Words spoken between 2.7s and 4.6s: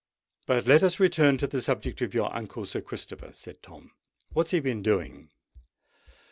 Christopher," said Tom. "What has he